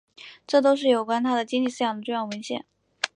[0.47, 2.65] 这都是有关他的经济思想的重要文献。